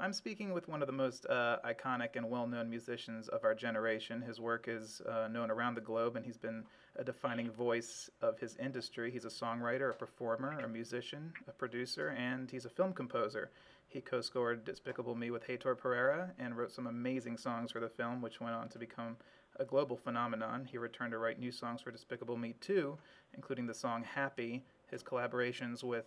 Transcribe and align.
I'm 0.00 0.12
speaking 0.12 0.52
with 0.52 0.68
one 0.68 0.82
of 0.82 0.86
the 0.86 0.92
most 0.92 1.26
uh, 1.26 1.58
iconic 1.64 2.16
and 2.16 2.30
well 2.30 2.46
known 2.46 2.70
musicians 2.70 3.28
of 3.28 3.44
our 3.44 3.54
generation. 3.54 4.22
His 4.22 4.40
work 4.40 4.66
is 4.68 5.02
uh, 5.08 5.28
known 5.28 5.50
around 5.50 5.74
the 5.74 5.80
globe, 5.80 6.16
and 6.16 6.24
he's 6.24 6.38
been 6.38 6.64
a 6.96 7.04
defining 7.04 7.50
voice 7.50 8.08
of 8.22 8.38
his 8.38 8.56
industry. 8.56 9.10
He's 9.10 9.24
a 9.24 9.28
songwriter, 9.28 9.90
a 9.90 9.94
performer, 9.94 10.58
a 10.60 10.68
musician, 10.68 11.32
a 11.48 11.52
producer, 11.52 12.14
and 12.18 12.50
he's 12.50 12.64
a 12.64 12.70
film 12.70 12.92
composer. 12.92 13.50
He 13.88 14.00
co 14.00 14.20
scored 14.20 14.64
Despicable 14.64 15.14
Me 15.14 15.30
with 15.30 15.46
Heitor 15.46 15.76
Pereira 15.76 16.30
and 16.38 16.56
wrote 16.56 16.72
some 16.72 16.86
amazing 16.86 17.36
songs 17.36 17.70
for 17.70 17.80
the 17.80 17.88
film, 17.88 18.22
which 18.22 18.40
went 18.40 18.54
on 18.54 18.68
to 18.70 18.78
become 18.78 19.16
a 19.60 19.64
global 19.64 19.96
phenomenon. 19.96 20.64
He 20.64 20.78
returned 20.78 21.12
to 21.12 21.18
write 21.18 21.38
new 21.38 21.52
songs 21.52 21.82
for 21.82 21.90
Despicable 21.90 22.36
Me 22.36 22.54
2, 22.60 22.96
including 23.34 23.66
the 23.66 23.74
song 23.74 24.02
Happy. 24.02 24.64
His 24.90 25.02
collaborations 25.02 25.84
with 25.84 26.06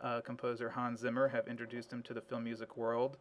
uh, 0.00 0.20
composer 0.20 0.70
Hans 0.70 1.00
Zimmer 1.00 1.28
have 1.28 1.48
introduced 1.48 1.92
him 1.92 2.02
to 2.02 2.14
the 2.14 2.20
film 2.20 2.44
music 2.44 2.76
world. 2.76 3.16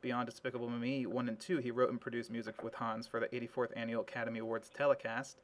Beyond 0.00 0.28
Despicable 0.28 0.70
Me 0.70 1.06
1 1.06 1.28
and 1.28 1.40
2, 1.40 1.58
he 1.58 1.70
wrote 1.70 1.90
and 1.90 2.00
produced 2.00 2.30
music 2.30 2.62
with 2.62 2.74
Hans 2.74 3.06
for 3.06 3.18
the 3.18 3.26
84th 3.28 3.70
Annual 3.76 4.02
Academy 4.02 4.38
Awards 4.38 4.68
telecast. 4.68 5.38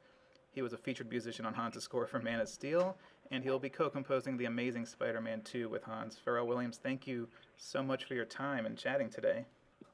He 0.51 0.61
was 0.61 0.71
a 0.71 0.77
featured 0.77 1.09
musician 1.09 1.45
on 1.45 1.53
Hans' 1.53 1.83
score 1.83 2.07
for 2.07 2.19
Man 2.19 2.39
of 2.39 2.47
Steel, 2.47 2.95
and 3.31 3.43
he'll 3.43 3.59
be 3.59 3.69
co 3.69 3.89
composing 3.89 4.37
the 4.37 4.45
amazing 4.45 4.85
Spider 4.85 5.19
Man 5.19 5.41
2 5.41 5.67
with 5.67 5.83
Hans. 5.83 6.17
Pharrell 6.25 6.47
Williams, 6.47 6.79
thank 6.81 7.05
you 7.05 7.27
so 7.57 7.83
much 7.83 8.05
for 8.05 8.13
your 8.13 8.25
time 8.25 8.65
and 8.65 8.77
chatting 8.77 9.09
today. 9.09 9.45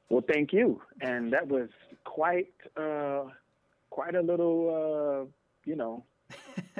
Well, 0.08 0.22
thank 0.32 0.52
you. 0.52 0.80
And 1.00 1.32
that 1.32 1.48
was 1.48 1.68
quite, 2.04 2.52
uh, 2.76 3.24
quite 3.90 4.14
a 4.14 4.22
little, 4.22 5.26
uh, 5.26 5.30
you 5.64 5.74
know, 5.74 6.04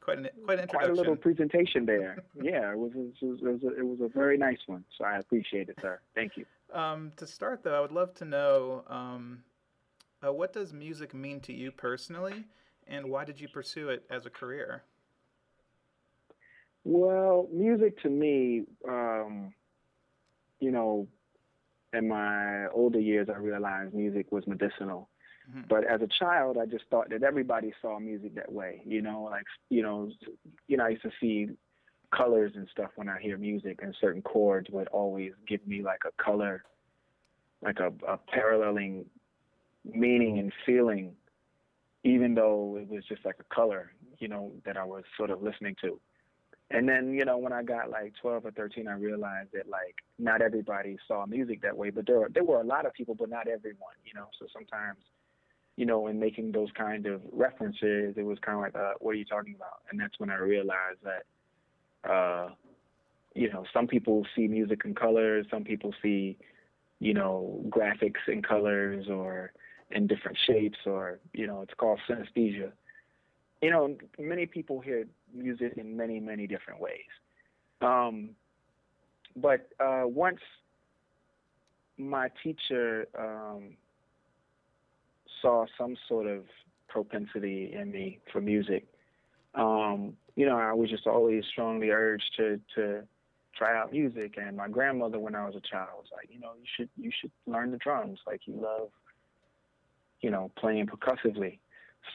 quite 0.00 0.18
an 0.18 0.28
quite 0.44 0.60
an 0.60 0.68
quite 0.68 0.90
a 0.90 0.92
little 0.92 1.16
presentation 1.16 1.86
there. 1.86 2.22
yeah, 2.40 2.70
it 2.70 2.78
was 2.78 2.92
it 2.94 3.24
was, 3.24 3.40
it 3.40 3.44
was, 3.44 3.62
a, 3.64 3.78
it 3.80 3.86
was 3.86 3.98
a 4.00 4.08
very 4.08 4.38
nice 4.38 4.60
one. 4.66 4.84
So 4.96 5.04
I 5.04 5.18
appreciate 5.18 5.68
it, 5.68 5.78
sir. 5.82 5.98
Thank 6.14 6.36
you. 6.36 6.46
Um, 6.72 7.12
to 7.16 7.26
start 7.26 7.62
though, 7.62 7.76
I 7.76 7.80
would 7.80 7.92
love 7.92 8.14
to 8.14 8.24
know 8.24 8.84
um, 8.88 9.42
uh, 10.24 10.32
what 10.32 10.52
does 10.52 10.72
music 10.72 11.14
mean 11.14 11.40
to 11.40 11.52
you 11.52 11.70
personally, 11.70 12.44
and 12.86 13.06
why 13.06 13.24
did 13.24 13.40
you 13.40 13.48
pursue 13.48 13.88
it 13.88 14.04
as 14.10 14.26
a 14.26 14.30
career? 14.30 14.82
Well, 16.84 17.48
music 17.52 18.00
to 18.02 18.08
me, 18.08 18.64
um, 18.88 19.52
you 20.60 20.70
know, 20.70 21.08
in 21.92 22.08
my 22.08 22.68
older 22.68 23.00
years, 23.00 23.28
I 23.28 23.38
realized 23.38 23.94
music 23.94 24.30
was 24.30 24.46
medicinal. 24.46 25.08
Mm-hmm. 25.50 25.62
But 25.68 25.84
as 25.84 26.00
a 26.00 26.06
child, 26.06 26.56
I 26.60 26.66
just 26.66 26.84
thought 26.90 27.10
that 27.10 27.22
everybody 27.22 27.72
saw 27.82 27.98
music 27.98 28.34
that 28.36 28.52
way. 28.52 28.82
You 28.86 29.02
know, 29.02 29.28
like 29.30 29.44
you 29.68 29.82
know, 29.82 30.10
you 30.68 30.76
know, 30.76 30.84
I 30.84 30.90
used 30.90 31.02
to 31.02 31.10
see 31.20 31.48
colors 32.14 32.52
and 32.54 32.68
stuff 32.70 32.90
when 32.96 33.08
I 33.08 33.20
hear 33.20 33.36
music, 33.38 33.80
and 33.82 33.94
certain 34.00 34.22
chords 34.22 34.68
would 34.70 34.88
always 34.88 35.32
give 35.46 35.66
me 35.66 35.82
like 35.82 36.00
a 36.06 36.22
color, 36.22 36.64
like 37.62 37.78
a, 37.80 37.92
a 38.06 38.18
paralleling 38.18 39.04
meaning 39.84 40.38
and 40.38 40.52
feeling, 40.66 41.12
even 42.04 42.34
though 42.34 42.78
it 42.80 42.88
was 42.88 43.04
just 43.08 43.24
like 43.24 43.36
a 43.40 43.54
color, 43.54 43.92
you 44.18 44.28
know, 44.28 44.52
that 44.64 44.76
I 44.76 44.84
was 44.84 45.04
sort 45.16 45.30
of 45.30 45.42
listening 45.42 45.76
to. 45.82 46.00
And 46.72 46.88
then, 46.88 47.14
you 47.14 47.24
know, 47.24 47.36
when 47.36 47.52
I 47.52 47.64
got 47.64 47.90
like 47.90 48.14
12 48.20 48.46
or 48.46 48.50
13, 48.52 48.86
I 48.86 48.92
realized 48.92 49.48
that 49.54 49.68
like 49.68 49.96
not 50.18 50.40
everybody 50.40 50.98
saw 51.08 51.26
music 51.26 51.62
that 51.62 51.76
way, 51.76 51.90
but 51.90 52.06
there 52.06 52.20
were, 52.20 52.28
there 52.32 52.44
were 52.44 52.60
a 52.60 52.64
lot 52.64 52.86
of 52.86 52.92
people, 52.92 53.16
but 53.16 53.28
not 53.28 53.48
everyone, 53.48 53.94
you 54.04 54.14
know. 54.14 54.26
So 54.38 54.46
sometimes 54.52 54.98
you 55.80 55.86
know, 55.86 56.08
in 56.08 56.20
making 56.20 56.52
those 56.52 56.68
kind 56.76 57.06
of 57.06 57.22
references, 57.32 58.14
it 58.14 58.22
was 58.22 58.38
kind 58.44 58.56
of 58.56 58.62
like, 58.62 58.74
uh, 58.74 58.92
what 59.00 59.12
are 59.12 59.14
you 59.14 59.24
talking 59.24 59.54
about? 59.54 59.80
And 59.90 59.98
that's 59.98 60.12
when 60.18 60.28
I 60.28 60.34
realized 60.34 60.98
that, 61.04 61.22
uh, 62.08 62.48
you 63.34 63.50
know, 63.52 63.64
some 63.72 63.86
people 63.86 64.26
see 64.34 64.48
music 64.48 64.82
in 64.84 64.94
colors, 64.94 65.46
some 65.50 65.64
people 65.64 65.94
see, 66.02 66.36
you 66.98 67.14
know, 67.14 67.62
graphics 67.68 68.28
in 68.28 68.42
colors 68.42 69.06
or 69.08 69.52
in 69.90 70.06
different 70.06 70.38
shapes, 70.46 70.78
or, 70.86 71.18
you 71.32 71.46
know, 71.46 71.62
it's 71.62 71.74
called 71.74 71.98
synesthesia. 72.08 72.72
You 73.62 73.70
know, 73.70 73.96
many 74.18 74.46
people 74.46 74.80
hear 74.80 75.06
music 75.34 75.74
in 75.76 75.96
many, 75.96 76.20
many 76.20 76.46
different 76.46 76.80
ways. 76.80 77.10
Um, 77.80 78.30
but 79.36 79.68
uh, 79.78 80.02
once 80.04 80.40
my 81.98 82.30
teacher, 82.42 83.06
um, 83.18 83.76
saw 85.40 85.66
some 85.78 85.96
sort 86.08 86.26
of 86.26 86.44
propensity 86.88 87.72
in 87.72 87.90
me 87.90 88.18
for 88.32 88.40
music. 88.40 88.86
Um, 89.54 90.14
you 90.40 90.46
know, 90.46 90.56
I 90.56 90.72
was 90.72 90.88
just 90.88 91.06
always 91.06 91.44
strongly 91.52 91.90
urged 91.90 92.32
to 92.38 92.58
to 92.74 93.02
try 93.54 93.78
out 93.78 93.92
music. 93.92 94.36
And 94.38 94.56
my 94.56 94.68
grandmother, 94.68 95.18
when 95.18 95.34
I 95.34 95.44
was 95.44 95.54
a 95.54 95.60
child, 95.60 95.90
was 95.98 96.06
like, 96.16 96.30
you 96.32 96.40
know, 96.40 96.52
you 96.58 96.66
should 96.76 96.88
you 96.96 97.10
should 97.20 97.30
learn 97.46 97.70
the 97.70 97.76
drums. 97.76 98.18
Like 98.26 98.40
you 98.46 98.54
love, 98.54 98.88
you 100.22 100.30
know, 100.30 100.50
playing 100.56 100.86
percussively. 100.86 101.60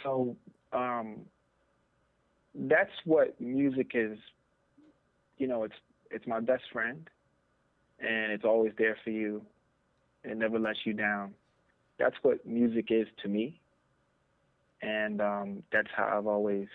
So 0.02 0.36
um, 0.74 1.18
that's 2.56 2.98
what 3.06 3.40
music 3.40 3.92
is. 3.94 4.18
You 5.38 5.46
know, 5.46 5.62
it's 5.62 5.76
it's 6.10 6.26
my 6.26 6.40
best 6.40 6.64
friend, 6.74 7.08
and 8.00 8.32
it's 8.32 8.44
always 8.44 8.74
there 8.80 8.98
for 9.04 9.12
you. 9.12 9.44
It 10.24 10.36
never 10.36 10.58
lets 10.58 10.80
you 10.84 10.94
down 10.94 11.36
that's 12.00 12.16
what 12.24 12.44
music 12.44 12.88
is 12.90 13.08
to 13.22 13.30
me, 13.30 13.62
and 14.82 15.22
um, 15.22 15.64
that's 15.72 15.90
how 15.96 16.18
I've 16.18 16.28
always 16.28 16.68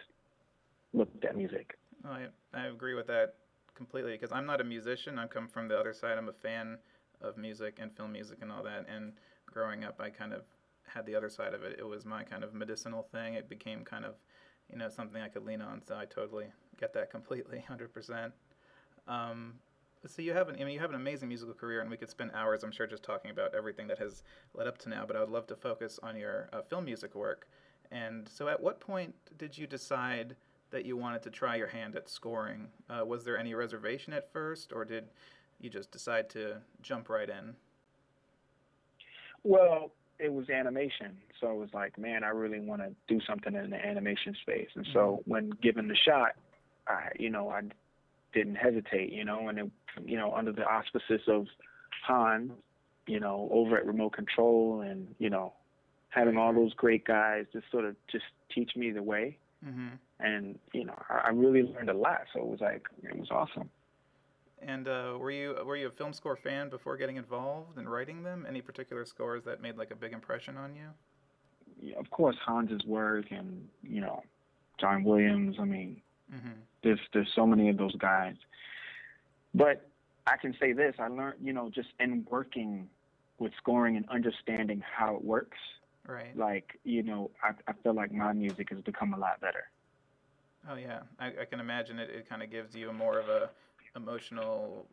looked 0.92 1.24
at 1.24 1.36
music. 1.36 1.78
I 2.04 2.26
I 2.54 2.66
agree 2.66 2.94
with 2.94 3.06
that 3.08 3.34
completely 3.74 4.12
because 4.12 4.32
I'm 4.32 4.46
not 4.46 4.60
a 4.60 4.64
musician. 4.64 5.18
I 5.18 5.26
come 5.26 5.48
from 5.48 5.68
the 5.68 5.78
other 5.78 5.92
side. 5.92 6.18
I'm 6.18 6.28
a 6.28 6.32
fan 6.32 6.78
of 7.20 7.36
music 7.36 7.78
and 7.80 7.94
film 7.96 8.12
music 8.12 8.38
and 8.42 8.50
all 8.52 8.62
that. 8.62 8.86
And 8.94 9.12
growing 9.46 9.84
up, 9.84 10.00
I 10.00 10.10
kind 10.10 10.32
of 10.32 10.42
had 10.86 11.06
the 11.06 11.14
other 11.14 11.28
side 11.28 11.54
of 11.54 11.62
it. 11.62 11.76
It 11.78 11.86
was 11.86 12.04
my 12.04 12.22
kind 12.22 12.44
of 12.44 12.54
medicinal 12.54 13.06
thing. 13.12 13.34
It 13.34 13.48
became 13.48 13.84
kind 13.84 14.04
of, 14.04 14.14
you 14.70 14.78
know, 14.78 14.88
something 14.88 15.20
I 15.20 15.28
could 15.28 15.44
lean 15.44 15.62
on. 15.62 15.82
So 15.86 15.96
I 15.96 16.04
totally 16.04 16.46
get 16.78 16.92
that 16.94 17.10
completely, 17.16 17.60
hundred 17.60 17.86
um, 17.86 17.92
percent. 17.92 18.32
So 20.06 20.22
you 20.22 20.32
have 20.32 20.48
an, 20.48 20.56
I 20.56 20.64
mean, 20.64 20.74
you 20.74 20.80
have 20.80 20.90
an 20.90 20.96
amazing 20.96 21.28
musical 21.28 21.54
career, 21.54 21.80
and 21.80 21.90
we 21.90 21.96
could 21.96 22.08
spend 22.08 22.30
hours, 22.34 22.62
I'm 22.62 22.72
sure, 22.72 22.86
just 22.86 23.02
talking 23.02 23.30
about 23.30 23.54
everything 23.54 23.86
that 23.88 23.98
has 23.98 24.22
led 24.54 24.66
up 24.66 24.78
to 24.78 24.88
now. 24.88 25.04
But 25.06 25.16
I 25.16 25.20
would 25.20 25.30
love 25.30 25.46
to 25.48 25.56
focus 25.56 26.00
on 26.02 26.16
your 26.16 26.48
uh, 26.52 26.62
film 26.62 26.86
music 26.86 27.14
work. 27.14 27.48
And 27.90 28.28
so, 28.28 28.48
at 28.48 28.60
what 28.60 28.80
point 28.80 29.14
did 29.36 29.58
you 29.58 29.66
decide 29.66 30.36
that 30.70 30.84
you 30.84 30.96
wanted 30.96 31.22
to 31.22 31.30
try 31.30 31.56
your 31.56 31.68
hand 31.68 31.96
at 31.96 32.08
scoring? 32.08 32.68
Uh, 32.88 33.04
was 33.04 33.24
there 33.24 33.38
any 33.38 33.54
reservation 33.54 34.12
at 34.12 34.32
first, 34.32 34.72
or 34.72 34.84
did 34.84 35.04
you 35.60 35.70
just 35.70 35.90
decide 35.90 36.30
to 36.30 36.56
jump 36.82 37.08
right 37.08 37.28
in? 37.28 37.54
Well, 39.42 39.92
it 40.18 40.32
was 40.32 40.50
animation, 40.50 41.16
so 41.40 41.50
it 41.50 41.56
was 41.56 41.70
like, 41.72 41.98
man, 41.98 42.24
I 42.24 42.28
really 42.28 42.60
want 42.60 42.82
to 42.82 42.90
do 43.08 43.20
something 43.26 43.54
in 43.54 43.70
the 43.70 43.84
animation 43.84 44.36
space. 44.42 44.68
And 44.74 44.86
so, 44.92 45.20
mm-hmm. 45.20 45.30
when 45.30 45.50
given 45.62 45.88
the 45.88 45.96
shot, 45.96 46.32
I, 46.86 47.08
you 47.18 47.30
know, 47.30 47.48
I 47.48 47.62
didn't 48.34 48.56
hesitate, 48.56 49.12
you 49.12 49.24
know, 49.24 49.48
and 49.48 49.58
it, 49.58 49.70
you 50.04 50.16
know, 50.16 50.34
under 50.34 50.52
the 50.52 50.64
auspices 50.64 51.22
of 51.26 51.46
Han, 52.06 52.52
you 53.06 53.18
know, 53.18 53.48
over 53.50 53.76
at 53.76 53.86
Remote 53.86 54.12
Control, 54.12 54.82
and 54.82 55.14
you 55.18 55.30
know, 55.30 55.54
having 56.10 56.36
all 56.36 56.52
those 56.52 56.74
great 56.74 57.04
guys 57.04 57.46
just 57.52 57.64
sort 57.70 57.84
of 57.84 57.96
just 58.10 58.24
teach 58.54 58.76
me 58.76 58.90
the 58.90 59.02
way, 59.02 59.38
mm-hmm. 59.66 59.88
And 60.22 60.58
you 60.72 60.84
know, 60.84 60.96
I, 61.08 61.26
I 61.26 61.28
really 61.30 61.62
learned 61.62 61.90
a 61.90 61.94
lot. 61.94 62.22
So 62.32 62.40
it 62.40 62.46
was 62.46 62.60
like 62.60 62.86
it 63.02 63.18
was 63.18 63.30
awesome. 63.30 63.70
And 64.62 64.88
uh, 64.88 65.16
were 65.18 65.30
you 65.30 65.56
were 65.64 65.76
you 65.76 65.88
a 65.88 65.90
film 65.90 66.12
score 66.12 66.36
fan 66.36 66.68
before 66.68 66.96
getting 66.96 67.16
involved 67.16 67.78
in 67.78 67.88
writing 67.88 68.22
them? 68.22 68.44
Any 68.48 68.60
particular 68.60 69.04
scores 69.04 69.44
that 69.44 69.62
made 69.62 69.76
like 69.76 69.90
a 69.90 69.96
big 69.96 70.12
impression 70.12 70.56
on 70.56 70.74
you? 70.74 70.88
Yeah, 71.80 71.98
of 71.98 72.10
course, 72.10 72.36
Hans's 72.46 72.84
work 72.84 73.26
and 73.30 73.68
you 73.82 74.00
know, 74.00 74.22
John 74.78 75.02
Williams. 75.02 75.56
I 75.58 75.64
mean, 75.64 76.02
Mm-hmm. 76.34 76.48
There's 76.82 77.00
there's 77.12 77.30
so 77.34 77.46
many 77.46 77.68
of 77.68 77.76
those 77.76 77.94
guys, 77.96 78.36
but 79.54 79.88
I 80.26 80.36
can 80.36 80.54
say 80.60 80.72
this: 80.72 80.94
I 80.98 81.08
learned, 81.08 81.38
you 81.42 81.52
know, 81.52 81.70
just 81.70 81.88
in 81.98 82.26
working 82.30 82.88
with 83.38 83.52
scoring 83.56 83.96
and 83.96 84.08
understanding 84.08 84.82
how 84.96 85.16
it 85.16 85.24
works. 85.24 85.58
Right. 86.06 86.36
Like 86.36 86.78
you 86.84 87.02
know, 87.02 87.30
I 87.42 87.50
I 87.68 87.72
feel 87.82 87.94
like 87.94 88.12
my 88.12 88.32
music 88.32 88.70
has 88.70 88.80
become 88.80 89.12
a 89.12 89.18
lot 89.18 89.40
better. 89.40 89.64
Oh 90.68 90.76
yeah, 90.76 91.00
I, 91.18 91.28
I 91.28 91.44
can 91.44 91.60
imagine 91.60 91.98
it. 91.98 92.10
It 92.10 92.28
kind 92.28 92.42
of 92.42 92.50
gives 92.50 92.74
you 92.74 92.90
a 92.90 92.92
more 92.92 93.18
of 93.18 93.28
a 93.28 93.50
emotional 93.96 94.86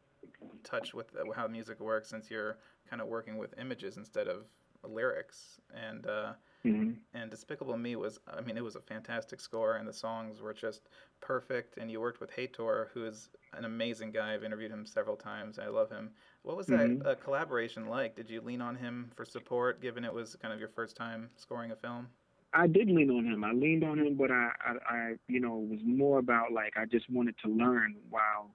touch 0.63 0.93
with 0.93 1.07
how 1.35 1.47
music 1.47 1.79
works, 1.79 2.09
since 2.09 2.29
you're 2.31 2.57
kind 2.89 3.01
of 3.01 3.07
working 3.07 3.37
with 3.37 3.53
images 3.59 3.97
instead 3.97 4.27
of 4.27 4.45
lyrics. 4.83 5.59
And 5.73 6.05
uh, 6.05 6.33
Mm-hmm. 6.67 6.91
And 7.13 7.31
Despicable 7.31 7.77
Me 7.77 7.95
was, 7.95 8.19
I 8.27 8.41
mean, 8.41 8.57
it 8.57 8.63
was 8.63 8.75
a 8.75 8.81
fantastic 8.81 9.39
score, 9.39 9.75
and 9.75 9.87
the 9.87 9.93
songs 9.93 10.41
were 10.41 10.53
just 10.53 10.89
perfect. 11.21 11.77
And 11.77 11.89
you 11.89 12.01
worked 12.01 12.19
with 12.19 12.31
Heitor, 12.35 12.87
who 12.93 13.05
is 13.05 13.29
an 13.53 13.65
amazing 13.65 14.11
guy. 14.11 14.33
I've 14.33 14.43
interviewed 14.43 14.71
him 14.71 14.85
several 14.85 15.15
times. 15.15 15.59
I 15.59 15.67
love 15.67 15.89
him. 15.89 16.11
What 16.43 16.57
was 16.57 16.67
that 16.67 16.79
mm-hmm. 16.79 17.07
uh, 17.07 17.15
collaboration 17.15 17.87
like? 17.87 18.15
Did 18.15 18.29
you 18.29 18.41
lean 18.41 18.61
on 18.61 18.75
him 18.75 19.11
for 19.15 19.25
support, 19.25 19.81
given 19.81 20.03
it 20.03 20.13
was 20.13 20.35
kind 20.41 20.53
of 20.53 20.59
your 20.59 20.69
first 20.69 20.95
time 20.95 21.29
scoring 21.35 21.71
a 21.71 21.75
film? 21.75 22.07
I 22.53 22.67
did 22.67 22.89
lean 22.89 23.09
on 23.09 23.25
him. 23.25 23.43
I 23.43 23.51
leaned 23.51 23.83
on 23.83 23.99
him, 23.99 24.15
but 24.15 24.31
I, 24.31 24.49
I, 24.65 24.93
I 24.93 25.13
you 25.27 25.39
know, 25.39 25.61
it 25.61 25.69
was 25.69 25.79
more 25.83 26.19
about 26.19 26.51
like 26.51 26.73
I 26.77 26.85
just 26.85 27.09
wanted 27.09 27.35
to 27.43 27.51
learn 27.51 27.95
while 28.09 28.51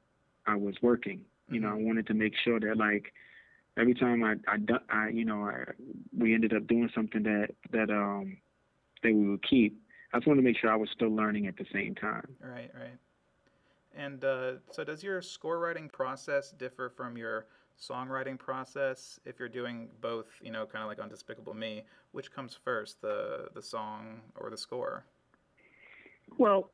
I 0.46 0.56
was 0.56 0.74
working. 0.82 1.22
You 1.48 1.60
mm-hmm. 1.60 1.68
know, 1.68 1.76
I 1.76 1.82
wanted 1.82 2.06
to 2.08 2.14
make 2.14 2.34
sure 2.44 2.58
that 2.60 2.76
like 2.76 3.12
every 3.78 3.94
time 3.94 4.24
I 4.24 4.34
I, 4.48 4.58
I 4.88 5.08
you 5.08 5.24
know 5.24 5.44
I, 5.44 5.64
we 6.16 6.34
ended 6.34 6.54
up 6.54 6.66
doing 6.66 6.90
something 6.94 7.22
that 7.24 7.48
that 7.70 7.90
um 7.90 8.38
that 9.02 9.12
we 9.12 9.28
would 9.28 9.48
keep. 9.48 9.78
I 10.12 10.18
just 10.18 10.26
wanted 10.26 10.42
to 10.42 10.44
make 10.44 10.58
sure 10.58 10.70
I 10.70 10.76
was 10.76 10.90
still 10.94 11.14
learning 11.14 11.46
at 11.46 11.56
the 11.56 11.64
same 11.72 11.94
time. 11.94 12.36
Right, 12.40 12.70
right. 12.74 12.98
And 13.94 14.24
uh, 14.24 14.52
so, 14.70 14.84
does 14.84 15.02
your 15.02 15.20
score 15.22 15.58
writing 15.58 15.88
process 15.88 16.50
differ 16.50 16.88
from 16.88 17.16
your 17.16 17.46
songwriting 17.80 18.38
process? 18.38 19.20
If 19.24 19.38
you're 19.38 19.48
doing 19.48 19.88
both, 20.00 20.26
you 20.42 20.50
know, 20.50 20.66
kind 20.66 20.82
of 20.82 20.88
like 20.88 21.00
on 21.00 21.08
Despicable 21.08 21.54
Me, 21.54 21.84
which 22.12 22.32
comes 22.32 22.58
first, 22.64 23.00
the 23.00 23.48
the 23.54 23.62
song 23.62 24.20
or 24.36 24.50
the 24.50 24.58
score? 24.58 25.04
Well, 26.38 26.70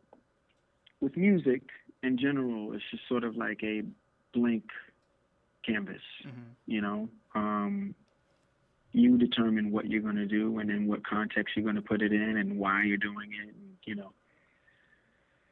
with 1.00 1.16
music 1.16 1.62
in 2.02 2.18
general, 2.18 2.72
it's 2.72 2.84
just 2.90 3.08
sort 3.08 3.24
of 3.24 3.36
like 3.36 3.62
a 3.62 3.82
blank 4.34 4.64
canvas. 5.66 6.02
Mm-hmm. 6.26 6.42
You 6.66 6.80
know, 6.80 7.08
um, 7.34 7.94
you 8.92 9.18
determine 9.18 9.70
what 9.70 9.86
you're 9.86 10.02
going 10.02 10.16
to 10.16 10.26
do 10.26 10.58
and 10.58 10.70
in 10.70 10.86
what 10.86 11.06
context 11.06 11.56
you're 11.56 11.64
going 11.64 11.76
to 11.76 11.82
put 11.82 12.02
it 12.02 12.12
in 12.12 12.36
and 12.36 12.58
why 12.58 12.84
you're 12.84 12.96
doing 12.96 13.30
it. 13.32 13.54
And, 13.54 13.76
you 13.84 13.94
know, 13.94 14.12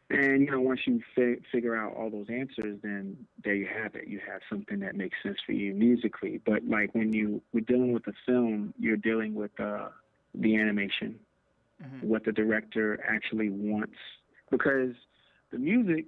and 0.09 0.43
you 0.43 0.51
know, 0.51 0.61
once 0.61 0.81
you 0.87 1.01
fi- 1.15 1.41
figure 1.51 1.77
out 1.77 1.95
all 1.95 2.11
those 2.11 2.27
answers, 2.31 2.79
then 2.83 3.17
there 3.43 3.55
you 3.55 3.67
have 3.67 3.97
it. 3.97 4.07
You 4.07 4.21
have 4.31 4.41
something 4.49 4.79
that 4.81 4.95
makes 4.95 5.17
sense 5.23 5.39
for 5.45 5.53
you 5.53 5.75
musically. 5.75 6.41
But 6.47 6.65
like 6.65 6.95
when 6.95 7.13
you 7.13 7.43
we're 7.53 7.61
dealing 7.61 7.93
with 7.93 8.07
a 8.07 8.13
film, 8.25 8.73
you're 8.79 8.97
dealing 8.97 9.35
with 9.35 9.59
uh, 9.59 9.89
the 10.35 10.57
animation, 10.57 11.19
mm-hmm. 11.83 12.07
what 12.07 12.25
the 12.25 12.33
director 12.33 13.05
actually 13.09 13.51
wants, 13.51 13.97
because 14.51 14.95
the 15.51 15.59
music 15.59 16.07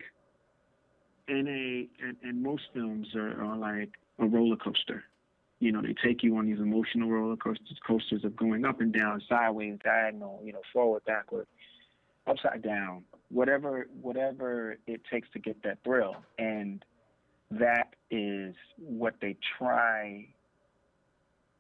in 1.27 1.49
a 1.49 2.05
in, 2.05 2.17
in 2.23 2.43
most 2.43 2.65
films 2.73 3.09
are, 3.17 3.43
are 3.43 3.57
like 3.57 3.91
a 4.21 4.27
roller 4.27 4.57
coaster. 4.57 5.03
You 5.61 5.73
know, 5.73 5.83
they 5.83 5.95
take 6.05 6.23
you 6.23 6.37
on 6.37 6.47
these 6.47 6.61
emotional 6.61 7.11
roller 7.11 7.37
coasters, 7.37 7.79
coasters 7.85 8.23
of 8.23 8.37
going 8.37 8.65
up 8.65 8.81
and 8.81 8.93
down, 8.93 9.21
sideways, 9.29 9.79
diagonal, 9.83 10.41
you 10.45 10.53
know, 10.53 10.63
forward, 10.73 11.05
backward, 11.05 11.49
upside 12.29 12.63
down, 12.63 13.05
whatever 13.31 13.89
whatever 14.01 14.77
it 14.87 15.03
takes 15.11 15.29
to 15.33 15.39
get 15.39 15.63
that 15.63 15.79
thrill. 15.85 16.17
And 16.39 16.85
that 17.51 17.95
is 18.11 18.55
what 18.77 19.15
they 19.21 19.37
try 19.59 20.29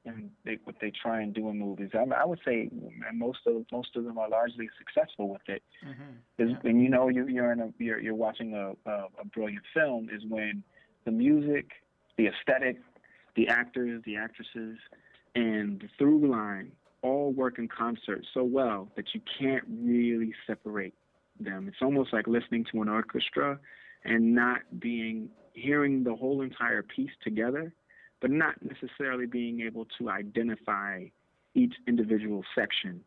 and 0.05 0.31
they, 0.45 0.59
what 0.65 0.77
they 0.81 0.91
try 1.03 1.21
and 1.21 1.35
do 1.35 1.49
in 1.49 1.59
movies. 1.59 1.91
I, 1.95 2.05
I 2.15 2.25
would 2.25 2.41
say 2.45 2.71
most 3.13 3.41
of 3.47 3.65
most 3.73 3.97
of 3.97 4.05
them 4.05 4.19
are 4.19 4.29
largely 4.29 4.69
successful 4.79 5.29
with 5.29 5.43
it. 5.49 5.63
Mm-hmm. 5.87 6.51
Yeah. 6.51 6.71
And 6.71 6.83
you 6.83 6.89
know, 6.89 7.09
you, 7.09 7.27
you're 7.27 7.53
in 7.53 7.61
a 7.61 7.73
you're, 7.79 8.01
you're 8.01 8.15
watching 8.15 8.55
a, 8.55 8.73
a, 8.89 9.07
a 9.21 9.25
brilliant 9.33 9.65
film 9.75 10.09
is 10.13 10.23
when 10.29 10.63
the 11.05 11.11
music 11.11 11.71
the 12.19 12.27
aesthetic, 12.27 12.79
the 13.37 13.49
actors, 13.49 14.03
the 14.05 14.17
actresses, 14.17 14.77
and 15.35 15.81
the 15.81 15.89
through 15.97 16.29
line 16.31 16.73
all 17.03 17.33
work 17.33 17.59
in 17.59 17.69
concert 17.69 18.25
so 18.35 18.43
well 18.43 18.89
that 18.97 19.07
you 19.15 19.21
can't 19.39 19.65
really 19.69 20.35
separate 20.47 20.95
them. 21.41 21.69
It's 21.69 21.83
almost 21.83 22.13
like 22.13 22.27
listening 22.27 22.65
to 22.73 22.83
an 22.83 22.89
orchestra 22.89 23.59
and 24.05 24.35
not 24.35 24.61
being 24.79 25.29
hearing 25.53 26.05
the 26.05 26.15
whole 26.15 26.43
entire 26.43 26.83
piece 26.83 27.11
together, 27.23 27.73
but 28.21 28.31
not 28.31 28.55
necessarily 28.63 29.27
being 29.27 29.61
able 29.61 29.87
to 29.99 30.11
identify 30.11 31.05
each 31.55 31.75
individual 31.87 32.45
section. 32.55 33.01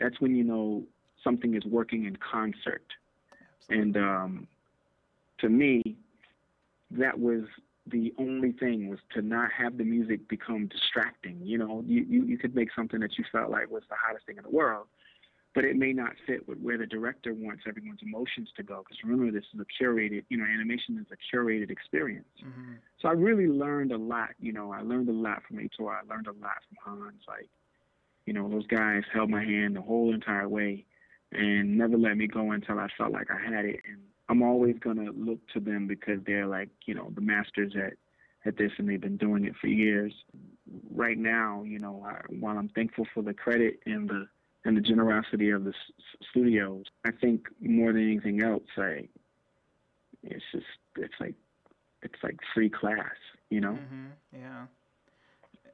That's 0.00 0.20
when 0.20 0.34
you 0.34 0.44
know 0.44 0.84
something 1.22 1.54
is 1.54 1.64
working 1.64 2.04
in 2.04 2.16
concert. 2.16 2.84
Absolutely. 3.62 3.82
And 3.82 3.96
um, 3.96 4.46
to 5.38 5.48
me, 5.48 5.96
that 6.92 7.18
was 7.18 7.42
the 7.86 8.12
only 8.18 8.52
thing 8.52 8.88
was 8.88 8.98
to 9.14 9.22
not 9.22 9.50
have 9.52 9.78
the 9.78 9.84
music 9.84 10.28
become 10.28 10.66
distracting. 10.66 11.38
You 11.42 11.58
know, 11.58 11.84
you, 11.86 12.04
you, 12.08 12.24
you 12.24 12.38
could 12.38 12.54
make 12.54 12.68
something 12.74 13.00
that 13.00 13.16
you 13.16 13.24
felt 13.30 13.50
like 13.50 13.70
was 13.70 13.84
the 13.88 13.96
hottest 13.96 14.26
thing 14.26 14.36
in 14.38 14.42
the 14.42 14.50
world, 14.50 14.86
but 15.54 15.64
it 15.64 15.76
may 15.76 15.92
not 15.92 16.12
fit 16.26 16.48
with 16.48 16.58
where 16.58 16.78
the 16.78 16.86
director 16.86 17.32
wants 17.32 17.62
everyone's 17.66 18.00
emotions 18.02 18.48
to 18.56 18.62
go. 18.62 18.82
Because 18.84 18.98
remember, 19.04 19.30
this 19.30 19.46
is 19.54 19.60
a 19.60 19.82
curated, 19.82 20.24
you 20.28 20.36
know, 20.36 20.44
animation 20.44 20.98
is 20.98 21.06
a 21.12 21.36
curated 21.36 21.70
experience. 21.70 22.26
Mm-hmm. 22.44 22.74
So 23.00 23.08
I 23.08 23.12
really 23.12 23.46
learned 23.46 23.92
a 23.92 23.98
lot. 23.98 24.30
You 24.40 24.52
know, 24.52 24.72
I 24.72 24.82
learned 24.82 25.08
a 25.08 25.12
lot 25.12 25.42
from 25.46 25.58
Heitor. 25.58 25.88
I 25.88 26.02
learned 26.12 26.26
a 26.26 26.32
lot 26.32 26.58
from 26.68 26.78
Hans. 26.84 27.22
Like, 27.28 27.48
you 28.26 28.32
know, 28.32 28.48
those 28.48 28.66
guys 28.66 29.02
held 29.12 29.30
my 29.30 29.44
hand 29.44 29.76
the 29.76 29.80
whole 29.82 30.12
entire 30.12 30.48
way 30.48 30.84
and 31.32 31.78
never 31.78 31.96
let 31.96 32.16
me 32.16 32.26
go 32.26 32.50
until 32.50 32.78
I 32.78 32.88
felt 32.98 33.12
like 33.12 33.28
I 33.30 33.38
had 33.38 33.64
it. 33.64 33.80
And 33.88 34.00
I'm 34.28 34.42
always 34.42 34.76
gonna 34.78 35.10
look 35.12 35.38
to 35.54 35.60
them 35.60 35.86
because 35.86 36.20
they're 36.26 36.46
like 36.46 36.70
you 36.86 36.94
know 36.94 37.10
the 37.14 37.20
masters 37.20 37.74
at 37.76 37.94
at 38.46 38.56
this, 38.56 38.72
and 38.78 38.88
they've 38.88 39.00
been 39.00 39.16
doing 39.16 39.44
it 39.44 39.54
for 39.60 39.66
years. 39.66 40.12
Right 40.90 41.18
now, 41.18 41.62
you 41.64 41.78
know, 41.78 42.04
I, 42.08 42.20
while 42.28 42.56
I'm 42.56 42.68
thankful 42.68 43.06
for 43.12 43.22
the 43.22 43.34
credit 43.34 43.80
and 43.86 44.08
the 44.08 44.28
and 44.64 44.76
the 44.76 44.80
generosity 44.80 45.50
of 45.50 45.64
the 45.64 45.70
s- 45.70 46.26
studios, 46.30 46.84
I 47.04 47.10
think 47.12 47.46
more 47.60 47.92
than 47.92 48.02
anything 48.02 48.42
else, 48.42 48.64
I 48.76 49.08
it's 50.22 50.44
just 50.52 50.66
it's 50.96 51.14
like 51.20 51.34
it's 52.02 52.22
like 52.22 52.38
free 52.54 52.70
class, 52.70 53.14
you 53.50 53.60
know. 53.60 53.72
Mm-hmm. 53.72 54.06
Yeah. 54.32 54.66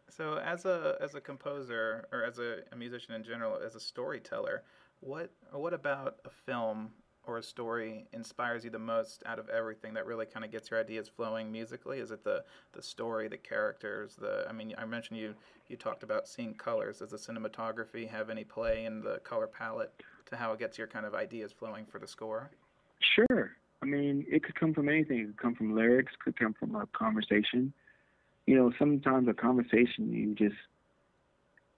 So 0.08 0.37
as 0.38 0.66
a 0.66 0.96
as 1.00 1.14
a 1.14 1.20
composer 1.20 2.06
or 2.12 2.22
as 2.22 2.38
a, 2.38 2.58
a 2.70 2.76
musician 2.76 3.14
in 3.14 3.25
general, 3.25 3.59
as 3.64 3.75
a 3.75 3.80
storyteller, 3.80 4.62
what 5.00 5.30
what 5.52 5.73
about 5.73 6.16
a 6.25 6.30
film 6.30 6.90
or 7.25 7.38
a 7.38 7.43
story 7.43 8.07
inspires 8.12 8.64
you 8.64 8.71
the 8.71 8.79
most 8.79 9.23
out 9.26 9.38
of 9.38 9.49
everything 9.49 9.95
that 9.95 10.07
really 10.07 10.26
kind 10.26 10.45
of 10.45 10.50
gets 10.50 10.71
your 10.71 10.81
ideas 10.81 11.09
flowing 11.09 11.52
musically? 11.52 11.99
Is 11.99 12.11
it 12.11 12.25
the 12.25 12.45
the 12.73 12.83
story, 12.83 13.29
the 13.29 13.37
characters, 13.37 14.17
the 14.17 14.47
I 14.49 14.52
mean 14.52 14.75
I 14.76 14.85
mentioned 14.85 15.19
you 15.19 15.35
you 15.69 15.76
talked 15.76 16.02
about 16.02 16.29
seeing 16.29 16.55
colors. 16.55 16.99
Does 16.99 17.11
the 17.11 17.17
cinematography 17.17 18.09
have 18.09 18.31
any 18.31 18.45
play 18.45 18.85
in 18.85 19.02
the 19.02 19.19
color 19.25 19.47
palette 19.47 19.93
to 20.26 20.37
how 20.37 20.52
it 20.52 20.59
gets 20.59 20.79
your 20.79 20.87
kind 20.87 21.07
of 21.07 21.14
ideas 21.14 21.52
flowing 21.52 21.87
for 21.87 21.99
the 21.99 22.07
score? 22.07 22.50
Sure. 23.00 23.52
I 23.83 23.87
mean, 23.87 24.25
it 24.29 24.45
could 24.45 24.55
come 24.55 24.75
from 24.75 24.88
anything. 24.88 25.19
It 25.21 25.26
could 25.26 25.38
come 25.38 25.55
from 25.55 25.75
lyrics, 25.75 26.12
could 26.23 26.38
come 26.38 26.55
from 26.55 26.75
a 26.76 26.87
conversation. 26.87 27.73
You 28.47 28.57
know, 28.57 28.73
sometimes 28.79 29.29
a 29.29 29.35
conversation 29.35 30.12
you 30.12 30.35
just 30.35 30.61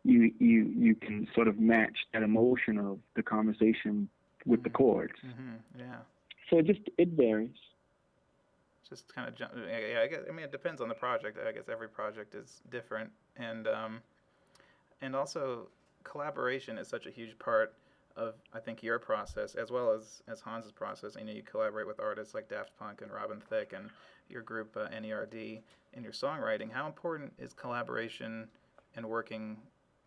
you 0.04 0.32
you 0.38 0.72
you 0.76 0.94
can 0.94 1.26
sort 1.34 1.48
of 1.48 1.58
match 1.58 1.96
that 2.12 2.22
emotion 2.22 2.78
of 2.78 2.98
the 3.16 3.22
conversation 3.22 4.08
with 4.46 4.62
the 4.62 4.70
chords. 4.70 5.14
Mm-hmm. 5.24 5.80
Yeah. 5.80 5.96
So 6.50 6.58
it 6.58 6.66
just 6.66 6.80
it 6.98 7.10
varies. 7.10 7.56
Just 8.88 9.12
kind 9.14 9.28
of 9.28 9.34
yeah. 9.38 10.00
I 10.02 10.06
guess 10.06 10.20
I 10.28 10.32
mean 10.32 10.44
it 10.44 10.52
depends 10.52 10.80
on 10.80 10.88
the 10.88 10.94
project. 10.94 11.38
I 11.46 11.52
guess 11.52 11.68
every 11.70 11.88
project 11.88 12.34
is 12.34 12.60
different, 12.70 13.10
and 13.36 13.66
um, 13.66 14.00
and 15.00 15.16
also 15.16 15.68
collaboration 16.02 16.78
is 16.78 16.86
such 16.86 17.06
a 17.06 17.10
huge 17.10 17.38
part 17.38 17.74
of 18.16 18.34
I 18.52 18.60
think 18.60 18.82
your 18.82 18.98
process 18.98 19.54
as 19.54 19.70
well 19.70 19.90
as 19.92 20.22
as 20.28 20.40
Hans's 20.40 20.72
process. 20.72 21.16
You 21.18 21.24
know, 21.24 21.32
you 21.32 21.42
collaborate 21.42 21.86
with 21.86 21.98
artists 21.98 22.34
like 22.34 22.48
Daft 22.48 22.70
Punk 22.78 23.00
and 23.02 23.10
Robin 23.10 23.40
Thicke 23.40 23.72
and 23.72 23.90
your 24.28 24.42
group 24.42 24.76
uh, 24.76 24.88
NERD 24.88 25.60
in 25.94 26.02
your 26.02 26.12
songwriting. 26.12 26.70
How 26.70 26.86
important 26.86 27.32
is 27.38 27.52
collaboration 27.52 28.48
and 28.96 29.06
working 29.06 29.56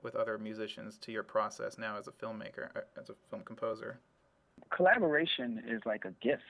with 0.03 0.15
other 0.15 0.37
musicians 0.37 0.97
to 0.99 1.11
your 1.11 1.23
process 1.23 1.77
now 1.77 1.97
as 1.97 2.07
a 2.07 2.11
filmmaker, 2.11 2.69
uh, 2.75 2.81
as 2.99 3.09
a 3.09 3.15
film 3.29 3.41
composer? 3.43 3.99
Collaboration 4.75 5.63
is 5.67 5.81
like 5.85 6.05
a 6.05 6.11
gift. 6.21 6.41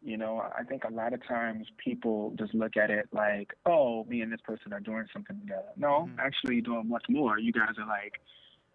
You 0.00 0.16
know, 0.16 0.42
I 0.56 0.62
think 0.62 0.84
a 0.84 0.92
lot 0.92 1.12
of 1.12 1.26
times 1.26 1.66
people 1.76 2.32
just 2.38 2.54
look 2.54 2.76
at 2.76 2.88
it 2.90 3.08
like, 3.12 3.52
oh, 3.66 4.04
me 4.04 4.20
and 4.20 4.32
this 4.32 4.40
person 4.40 4.72
are 4.72 4.80
doing 4.80 5.06
something 5.12 5.40
together. 5.40 5.70
No, 5.76 6.08
mm-hmm. 6.08 6.20
actually, 6.20 6.56
you're 6.56 6.62
doing 6.62 6.88
much 6.88 7.04
more. 7.08 7.38
You 7.38 7.52
guys 7.52 7.74
are 7.78 7.86
like, 7.86 8.20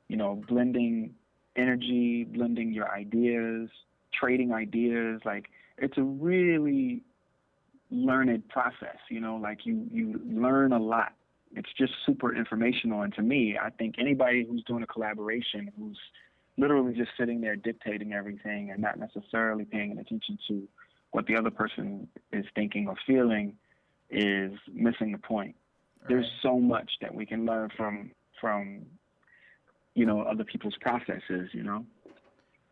you 0.10 0.18
know, 0.18 0.44
blending 0.50 1.16
energy, 1.56 2.26
blending 2.26 2.74
your 2.74 2.92
ideas, 2.92 3.70
trading 4.14 4.52
ideas. 4.52 5.22
Like, 5.24 5.46
it's 5.78 5.98
a 5.98 6.04
really 6.04 7.04
learned 7.90 8.50
process. 8.50 8.98
You 9.10 9.22
know, 9.22 9.38
like 9.38 9.66
you 9.66 9.88
you 9.92 10.20
learn 10.26 10.74
a 10.74 10.80
lot. 10.80 11.14
It's 11.56 11.70
just 11.78 11.94
super 12.06 12.36
informational. 12.36 13.04
And 13.04 13.14
to 13.14 13.22
me, 13.22 13.58
I 13.62 13.70
think 13.70 13.96
anybody 13.98 14.46
who's 14.50 14.64
doing 14.64 14.84
a 14.84 14.88
collaboration, 14.88 15.72
who's 15.78 16.00
literally 16.58 16.94
just 16.94 17.12
sitting 17.18 17.42
there 17.42 17.56
dictating 17.56 18.14
everything 18.14 18.72
and 18.72 18.82
not 18.82 19.00
necessarily 19.00 19.66
paying 19.66 19.92
attention 19.92 20.38
to 20.48 20.68
what 21.12 21.26
the 21.28 21.36
other 21.36 21.52
person 21.52 22.08
is 22.32 22.46
thinking 22.56 22.88
or 22.88 22.96
feeling 23.06 23.54
is 24.10 24.52
missing 24.72 25.12
the 25.12 25.18
point. 25.18 25.56
Right. 26.02 26.10
There's 26.10 26.30
so 26.42 26.60
much 26.60 26.92
that 27.02 27.14
we 27.14 27.26
can 27.26 27.46
learn 27.46 27.70
from 27.76 28.12
from 28.40 28.82
you 29.96 30.06
know 30.06 30.22
other 30.22 30.44
people's 30.44 30.76
processes, 30.82 31.50
you 31.54 31.64
know. 31.64 31.86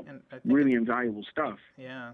And 0.08 0.22
really 0.46 0.74
invaluable 0.74 1.24
stuff. 1.32 1.60
Yeah. 1.78 2.12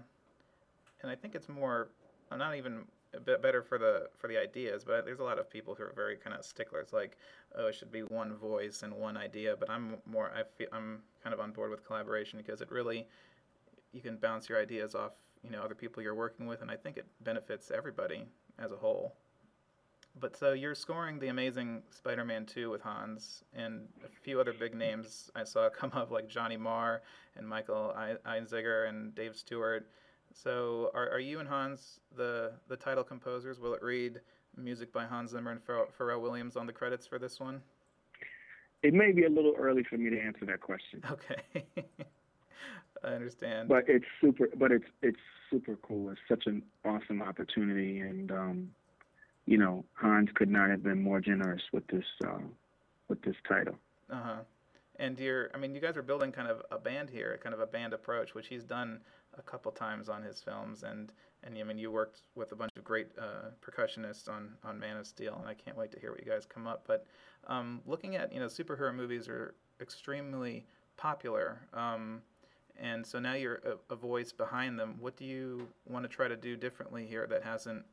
And 1.02 1.10
I 1.10 1.14
think 1.14 1.34
it's 1.34 1.48
more 1.48 1.88
not 2.30 2.56
even 2.56 2.82
a 3.18 3.20
bit 3.20 3.42
better 3.42 3.62
for 3.62 3.78
the 3.78 4.08
for 4.16 4.28
the 4.28 4.38
ideas, 4.40 4.84
but 4.84 5.04
there's 5.04 5.20
a 5.20 5.24
lot 5.24 5.38
of 5.38 5.50
people 5.50 5.74
who 5.74 5.82
are 5.82 5.92
very 5.94 6.16
kind 6.16 6.34
of 6.36 6.44
sticklers, 6.44 6.92
like 6.92 7.16
oh, 7.56 7.66
it 7.66 7.74
should 7.74 7.92
be 7.92 8.00
one 8.00 8.34
voice 8.36 8.82
and 8.82 8.92
one 8.92 9.16
idea. 9.16 9.56
But 9.58 9.68
I'm 9.70 9.96
more 10.06 10.32
I 10.34 10.44
feel 10.56 10.68
I'm 10.72 11.02
kind 11.22 11.34
of 11.34 11.40
on 11.40 11.52
board 11.52 11.70
with 11.70 11.84
collaboration 11.86 12.38
because 12.38 12.60
it 12.62 12.70
really 12.70 13.06
you 13.92 14.00
can 14.00 14.16
bounce 14.16 14.48
your 14.48 14.58
ideas 14.60 14.94
off 14.94 15.12
you 15.42 15.50
know 15.50 15.62
other 15.62 15.74
people 15.74 16.02
you're 16.02 16.14
working 16.14 16.46
with, 16.46 16.62
and 16.62 16.70
I 16.70 16.76
think 16.76 16.96
it 16.96 17.06
benefits 17.22 17.70
everybody 17.70 18.24
as 18.58 18.72
a 18.72 18.76
whole. 18.76 19.14
but 20.20 20.36
so 20.36 20.52
you're 20.52 20.74
scoring 20.74 21.18
the 21.18 21.28
amazing 21.28 21.82
Spider-Man 21.90 22.46
2 22.46 22.70
with 22.70 22.80
Hans 22.82 23.44
and 23.54 23.86
a 24.04 24.08
few 24.08 24.40
other 24.40 24.52
big 24.52 24.74
names 24.74 25.30
I 25.36 25.44
saw 25.44 25.68
come 25.80 25.92
up 25.94 26.10
like 26.10 26.28
Johnny 26.28 26.56
Marr 26.56 27.02
and 27.36 27.46
Michael 27.48 27.94
Einziger 28.26 28.88
and 28.88 29.14
Dave 29.14 29.36
Stewart. 29.36 29.86
So 30.32 30.90
are, 30.94 31.10
are 31.10 31.20
you 31.20 31.40
and 31.40 31.48
Hans 31.48 32.00
the 32.16 32.52
the 32.68 32.76
title 32.76 33.04
composers? 33.04 33.60
Will 33.60 33.74
it 33.74 33.82
read 33.82 34.20
music 34.56 34.92
by 34.92 35.04
Hans 35.04 35.30
Zimmer 35.30 35.50
and 35.52 35.60
Pharrell 35.64 36.20
Williams 36.20 36.56
on 36.56 36.66
the 36.66 36.72
credits 36.72 37.06
for 37.06 37.18
this 37.18 37.40
one? 37.40 37.60
It 38.82 38.94
may 38.94 39.12
be 39.12 39.24
a 39.24 39.28
little 39.28 39.54
early 39.58 39.82
for 39.82 39.96
me 39.96 40.10
to 40.10 40.20
answer 40.20 40.44
that 40.46 40.60
question. 40.60 41.02
Okay. 41.10 41.64
I 43.04 43.10
understand. 43.10 43.68
But 43.68 43.84
it's 43.86 44.04
super 44.20 44.48
but 44.56 44.72
it's 44.72 44.86
it's 45.02 45.20
super 45.50 45.76
cool. 45.82 46.10
It's 46.10 46.20
such 46.28 46.46
an 46.46 46.62
awesome 46.84 47.22
opportunity 47.22 48.00
and 48.00 48.32
um 48.32 48.70
you 49.48 49.56
know, 49.56 49.82
Hans 49.94 50.28
could 50.34 50.50
not 50.50 50.68
have 50.68 50.82
been 50.82 51.02
more 51.02 51.20
generous 51.20 51.62
with 51.72 51.86
this 51.86 52.04
uh, 52.22 52.40
with 53.08 53.22
this 53.22 53.36
title. 53.48 53.76
Uh 54.10 54.22
huh. 54.22 54.36
And 54.96 55.18
you're, 55.18 55.50
I 55.54 55.58
mean, 55.58 55.74
you 55.74 55.80
guys 55.80 55.96
are 55.96 56.02
building 56.02 56.32
kind 56.32 56.48
of 56.48 56.60
a 56.70 56.78
band 56.78 57.08
here, 57.08 57.38
kind 57.42 57.54
of 57.54 57.60
a 57.60 57.66
band 57.66 57.94
approach, 57.94 58.34
which 58.34 58.48
he's 58.48 58.64
done 58.64 59.00
a 59.38 59.42
couple 59.42 59.70
times 59.72 60.08
on 60.08 60.22
his 60.22 60.40
films, 60.40 60.82
and 60.82 61.12
and 61.44 61.56
I 61.56 61.62
mean, 61.62 61.78
you 61.78 61.90
worked 61.90 62.22
with 62.34 62.52
a 62.52 62.56
bunch 62.56 62.72
of 62.76 62.84
great 62.84 63.08
uh, 63.18 63.50
percussionists 63.62 64.28
on 64.28 64.50
on 64.64 64.78
Man 64.78 64.96
of 64.96 65.06
Steel, 65.06 65.36
and 65.40 65.48
I 65.48 65.54
can't 65.54 65.76
wait 65.76 65.90
to 65.92 66.00
hear 66.00 66.10
what 66.10 66.24
you 66.24 66.30
guys 66.30 66.46
come 66.46 66.66
up. 66.66 66.84
But 66.86 67.06
um, 67.46 67.80
looking 67.86 68.16
at, 68.16 68.32
you 68.32 68.40
know, 68.40 68.46
superhero 68.46 68.94
movies 68.94 69.28
are 69.28 69.54
extremely 69.80 70.66
popular. 70.96 71.60
Um, 71.72 72.22
and 72.80 73.04
so 73.04 73.18
now 73.18 73.34
you're 73.34 73.60
a, 73.64 73.94
a 73.94 73.96
voice 73.96 74.32
behind 74.32 74.78
them. 74.78 74.96
What 75.00 75.16
do 75.16 75.24
you 75.24 75.68
want 75.86 76.04
to 76.04 76.08
try 76.08 76.28
to 76.28 76.36
do 76.36 76.56
differently 76.56 77.06
here 77.06 77.26
that 77.28 77.42
hasn't 77.42 77.84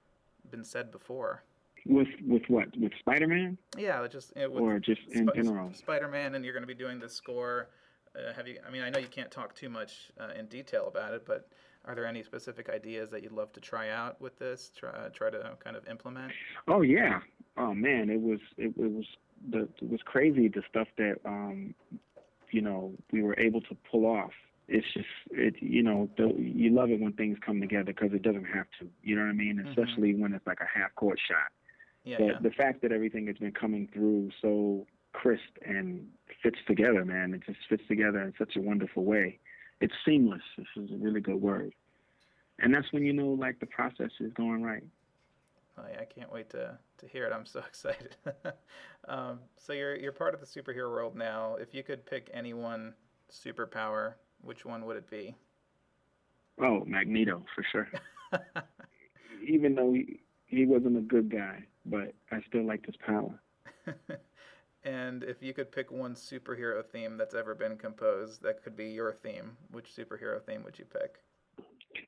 been 0.52 0.64
said 0.64 0.92
before. 0.92 1.44
With 1.86 2.08
with 2.26 2.44
what? 2.48 2.76
With 2.78 2.92
Spider 3.00 3.28
Man? 3.28 3.58
Yeah, 3.78 4.08
just 4.08 4.34
or 4.36 4.80
just 4.80 5.02
in 5.12 5.28
Sp- 5.30 5.36
general. 5.36 5.74
Spider 5.74 6.08
Man, 6.08 6.36
and 6.36 6.44
you're 6.44 6.54
going 6.54 6.64
to 6.64 6.68
be 6.68 6.74
doing 6.74 7.00
the 7.00 7.10
score. 7.10 7.70
Uh, 8.16 8.34
have 8.34 8.48
you? 8.48 8.58
I 8.66 8.72
mean, 8.72 8.84
I 8.84 8.90
know 8.90 9.00
you 9.00 9.08
can't 9.08 9.32
talk 9.32 9.54
too 9.56 9.70
much 9.70 10.12
uh, 10.20 10.30
in 10.38 10.46
detail 10.48 10.88
about 10.88 11.14
it, 11.14 11.26
but 11.26 11.48
are 11.86 11.96
there 11.96 12.06
any 12.06 12.24
specific 12.24 12.70
ideas 12.70 13.10
that 13.12 13.24
you'd 13.24 13.32
love 13.32 13.52
to 13.54 13.60
try 13.60 13.90
out 13.90 14.20
with 14.22 14.38
this? 14.40 14.72
Try 14.76 15.10
try 15.14 15.30
to 15.30 15.58
kind 15.64 15.76
of 15.76 15.88
implement. 15.88 16.32
Oh 16.68 16.82
yeah. 16.82 17.20
Oh 17.58 17.74
man, 17.74 18.10
it 18.10 18.22
was 18.22 18.40
it, 18.58 18.74
it 18.78 18.92
was 18.92 19.06
the 19.50 19.68
it 19.82 19.90
was 19.90 20.02
crazy 20.06 20.48
the 20.48 20.64
stuff 20.70 20.88
that 20.98 21.16
um 21.26 21.74
you 22.52 22.62
know 22.62 22.94
we 23.12 23.22
were 23.22 23.38
able 23.40 23.62
to 23.62 23.76
pull 23.90 24.06
off 24.06 24.32
it's 24.68 24.86
just 24.94 25.08
it 25.32 25.56
you 25.62 25.84
know 25.84 26.10
the, 26.18 26.34
you 26.38 26.74
love 26.74 26.90
it 26.90 27.00
when 27.00 27.14
things 27.14 27.38
come 27.46 27.60
together 27.60 27.86
because 27.86 28.14
it 28.14 28.24
doesn't 28.24 28.46
have 28.46 28.66
to 28.80 28.88
you 29.04 29.16
know 29.16 29.22
what 29.22 29.30
i 29.30 29.34
mean 29.34 29.58
mm-hmm. 29.58 29.68
especially 29.68 30.16
when 30.16 30.34
it's 30.34 30.46
like 30.48 30.60
a 30.62 30.80
half 30.80 30.94
court 30.96 31.20
shot 31.28 31.52
yeah, 32.04 32.18
but 32.20 32.26
yeah. 32.26 32.34
the 32.42 32.52
fact 32.52 32.82
that 32.82 32.92
everything 32.92 33.28
has 33.28 33.38
been 33.38 33.52
coming 33.52 33.90
through 33.94 34.30
so 34.42 34.86
crisp 35.14 35.58
and 35.66 36.08
fits 36.42 36.58
together 36.68 37.06
man 37.06 37.34
it 37.34 37.42
just 37.46 37.60
fits 37.70 37.84
together 37.88 38.22
in 38.22 38.34
such 38.38 38.56
a 38.56 38.62
wonderful 38.62 39.04
way 39.04 39.40
it's 39.82 39.94
seamless 40.06 40.42
this 40.58 40.68
is 40.78 40.92
a 40.92 40.98
really 40.98 41.22
good 41.22 41.42
word 41.42 41.74
and 42.60 42.74
that's 42.74 42.92
when 42.92 43.04
you 43.04 43.14
know 43.14 43.30
like 43.30 43.60
the 43.60 43.66
process 43.66 44.12
is 44.20 44.32
going 44.34 44.64
right 44.64 44.84
oh, 45.78 45.84
yeah, 45.92 46.02
I 46.02 46.06
can't 46.06 46.32
wait 46.32 46.50
to, 46.52 46.78
to 47.00 47.08
hear 47.08 47.26
it. 47.26 47.34
I'm 47.34 47.46
so 47.46 47.60
excited. 47.68 48.16
um, 49.08 49.40
so 49.58 49.74
you're 49.74 49.96
you're 49.96 50.12
part 50.12 50.34
of 50.34 50.40
the 50.40 50.46
superhero 50.46 50.90
world 50.90 51.16
now. 51.16 51.56
If 51.56 51.74
you 51.74 51.84
could 51.84 52.06
pick 52.06 52.30
any 52.34 52.54
one 52.54 52.94
superpower 53.32 54.14
which 54.42 54.66
one 54.66 54.86
would 54.86 54.98
it 54.98 55.10
be? 55.10 55.36
Oh, 56.62 56.84
Magneto 56.86 57.44
for 57.54 57.66
sure. 57.72 57.90
Even 59.48 59.76
though 59.76 59.92
he 59.94 60.22
he 60.46 60.66
wasn't 60.66 60.98
a 60.98 61.02
good 61.02 61.30
guy, 61.30 61.66
but 61.86 62.14
I 62.32 62.42
still 62.48 62.66
liked 62.66 62.86
his 62.86 62.96
power. 63.06 63.42
And 64.86 65.24
if 65.24 65.42
you 65.42 65.54
could 65.54 65.72
pick 65.72 65.92
one 65.92 66.16
superhero 66.16 66.86
theme 66.86 67.18
that's 67.18 67.36
ever 67.36 67.56
been 67.56 67.76
composed, 67.76 68.42
that 68.44 68.64
could 68.64 68.78
be 68.78 68.86
your 68.86 69.12
theme. 69.12 69.58
Which 69.72 69.90
superhero 69.96 70.42
theme 70.42 70.64
would 70.64 70.80
you 70.80 70.86
pick? 70.86 71.18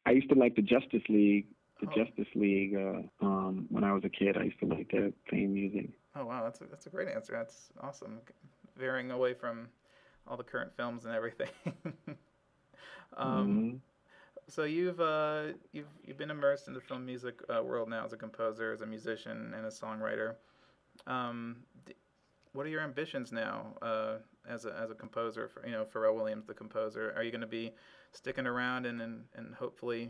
I 0.06 0.12
used 0.12 0.30
to 0.30 0.36
like 0.36 0.56
the 0.56 0.62
Justice 0.62 1.04
League. 1.10 1.48
The 1.82 1.88
oh. 1.88 2.06
Justice 2.06 2.34
League. 2.36 2.76
Uh, 2.76 3.26
um, 3.26 3.66
when 3.70 3.84
I 3.84 3.92
was 3.92 4.04
a 4.06 4.10
kid, 4.10 4.38
I 4.38 4.44
used 4.44 4.60
to 4.60 4.68
like 4.68 4.90
that 4.92 5.14
theme 5.30 5.54
music. 5.54 5.90
Oh 6.16 6.26
wow, 6.26 6.44
that's 6.44 6.62
a, 6.62 6.66
that's 6.66 6.86
a 6.86 6.90
great 6.90 7.10
answer. 7.10 7.34
That's 7.34 7.70
awesome. 7.82 8.20
Veering 8.78 9.12
away 9.12 9.34
from 9.34 9.68
all 10.28 10.38
the 10.38 10.44
current 10.44 10.72
films 10.76 11.06
and 11.06 11.14
everything. 11.14 11.50
Um, 13.16 13.48
mm-hmm. 13.48 13.78
So 14.50 14.64
you've 14.64 15.00
uh, 15.00 15.54
you've 15.72 15.88
you've 16.06 16.18
been 16.18 16.32
immersed 16.32 16.68
in 16.68 16.74
the 16.74 16.80
film 16.80 17.06
music 17.06 17.42
uh, 17.50 17.62
world 17.64 17.90
now 17.90 18.06
as 18.06 18.14
a 18.14 18.18
composer, 18.18 18.72
as 18.72 18.82
a 18.82 18.86
musician, 18.86 19.54
and 19.56 19.66
a 19.66 19.70
songwriter. 19.70 20.36
Um, 21.06 21.58
what 22.58 22.66
are 22.66 22.70
your 22.70 22.82
ambitions 22.82 23.32
now 23.32 23.68
uh, 23.84 24.16
as 24.50 24.66
a 24.66 24.76
as 24.82 24.90
a 24.90 24.96
composer? 24.96 25.48
For, 25.48 25.64
you 25.64 25.72
know, 25.72 25.86
Pharrell 25.86 26.16
Williams, 26.16 26.48
the 26.48 26.56
composer. 26.56 27.14
Are 27.16 27.22
you 27.22 27.30
going 27.30 27.42
to 27.42 27.48
be 27.48 27.72
sticking 28.12 28.48
around 28.48 28.88
and, 28.88 29.00
and 29.00 29.24
and 29.36 29.54
hopefully 29.54 30.10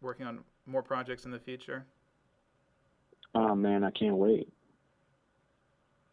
working 0.00 0.26
on 0.26 0.40
more 0.66 0.82
projects 0.82 1.26
in 1.26 1.30
the 1.30 1.38
future? 1.38 1.86
Oh 3.36 3.54
man, 3.54 3.84
I 3.84 3.92
can't 3.92 4.16
wait. 4.16 4.48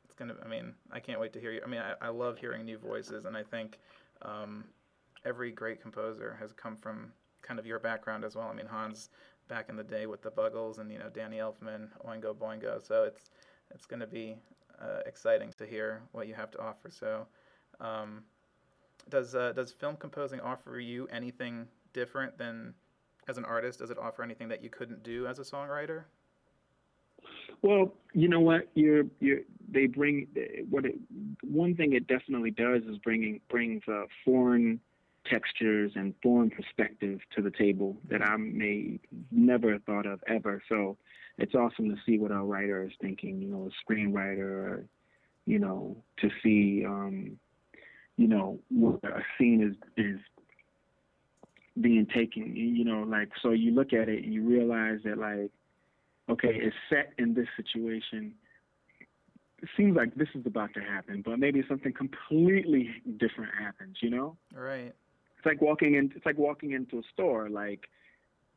It's 0.06 0.14
gonna. 0.14 0.36
I 0.46 0.48
mean, 0.48 0.76
I 0.92 1.00
can't 1.00 1.20
wait 1.20 1.34
to 1.34 1.40
hear 1.40 1.52
you. 1.52 1.62
I 1.66 1.68
mean, 1.68 1.82
I, 1.82 2.06
I 2.06 2.10
love 2.10 2.38
hearing 2.38 2.64
new 2.64 2.78
voices, 2.78 3.26
and 3.26 3.36
I 3.36 3.42
think 3.42 3.80
um, 4.22 4.64
every 5.26 5.52
great 5.52 5.82
composer 5.82 6.38
has 6.40 6.54
come 6.54 6.78
from 6.78 7.12
kind 7.42 7.60
of 7.60 7.66
your 7.66 7.80
background 7.80 8.24
as 8.24 8.36
well. 8.36 8.48
I 8.48 8.54
mean, 8.54 8.68
Hans 8.68 9.10
back 9.48 9.70
in 9.70 9.76
the 9.76 9.84
day 9.84 10.06
with 10.06 10.22
the 10.22 10.30
Buggles 10.30 10.78
and 10.78 10.92
you 10.92 11.00
know 11.00 11.10
Danny 11.10 11.38
Elfman, 11.38 11.88
Oingo 12.08 12.36
Boingo. 12.36 12.80
So 12.86 13.06
it's 13.06 13.32
it's 13.74 13.88
going 13.88 14.00
to 14.02 14.08
be 14.08 14.38
uh, 14.82 15.02
exciting 15.06 15.54
to 15.58 15.66
hear 15.66 16.02
what 16.12 16.28
you 16.28 16.34
have 16.34 16.52
to 16.52 16.60
offer. 16.60 16.90
So 16.90 17.28
um, 17.80 18.24
does 19.10 19.36
uh, 19.36 19.54
does 19.54 19.72
film 19.72 19.96
composing 19.98 20.40
offer 20.42 20.80
you 20.80 21.08
anything 21.12 21.68
different 21.94 22.38
than 22.38 22.74
as 23.28 23.38
an 23.38 23.46
artist? 23.46 23.80
Does 23.80 23.90
it 23.90 23.98
offer 23.98 24.24
anything 24.24 24.48
that 24.50 24.64
you 24.64 24.70
couldn't 24.70 25.04
do 25.04 25.28
as 25.28 25.40
a 25.40 25.44
songwriter? 25.44 26.04
Well, 27.62 27.94
you 28.14 28.28
know 28.28 28.40
what? 28.40 28.70
You're 28.76 29.06
you're 29.20 29.40
they 29.70 29.88
bring 29.88 30.28
what 30.70 30.86
it 30.86 30.96
one 31.42 31.76
thing 31.76 31.94
it 31.94 32.08
definitely 32.08 32.52
does 32.52 32.84
is 32.84 32.98
bringing 33.00 33.42
brings 33.50 33.82
a 33.88 34.04
foreign 34.24 34.80
textures 35.26 35.92
and 35.96 36.14
foreign 36.24 36.50
perspective 36.50 37.20
to 37.36 37.42
the 37.42 37.52
table 37.52 37.98
that 38.10 38.22
I 38.22 38.38
may 38.38 39.00
never 39.32 39.74
have 39.74 39.84
thought 39.84 40.06
of 40.06 40.24
ever. 40.28 40.62
So 40.70 40.98
it's 41.38 41.56
awesome 41.56 41.90
to 41.90 41.96
see 42.06 42.18
what 42.18 42.32
a 42.32 42.42
writer 42.42 42.84
is 42.84 42.94
thinking, 43.02 43.42
you 43.42 43.48
know, 43.48 43.70
a 43.70 43.92
screenwriter, 43.92 44.84
you 45.46 45.60
know, 45.60 45.96
to 46.20 46.30
see, 46.44 46.84
um, 46.86 47.38
you 48.18 48.28
know, 48.28 48.60
what 48.70 49.04
a 49.04 49.22
scene 49.38 49.62
is 49.62 50.04
is 50.04 50.20
being 51.80 52.08
taken. 52.08 52.56
You 52.56 52.84
know, 52.84 53.04
like 53.04 53.30
so 53.42 53.52
you 53.52 53.72
look 53.72 53.94
at 53.94 54.10
it 54.10 54.24
and 54.24 54.34
you 54.34 54.48
realize 54.48 55.00
that 55.06 55.18
like, 55.18 55.52
okay, 56.30 56.54
it's 56.54 56.76
set 56.90 57.14
in 57.18 57.34
this 57.34 57.48
situation. 57.56 58.34
It 59.62 59.70
seems 59.76 59.96
like 59.96 60.14
this 60.16 60.28
is 60.36 60.46
about 60.46 60.74
to 60.76 60.82
happen, 60.82 61.24
but 61.26 61.40
maybe 61.40 61.64
something 61.68 61.92
completely 61.92 63.02
different 63.18 63.52
happens. 63.60 63.98
You 64.02 64.10
know? 64.12 64.38
Right 64.56 64.94
it's 65.38 65.46
like 65.46 65.62
walking 65.62 65.96
in 65.96 66.12
it's 66.16 66.26
like 66.26 66.38
walking 66.38 66.72
into 66.72 66.98
a 66.98 67.04
store 67.14 67.50
like 67.50 67.88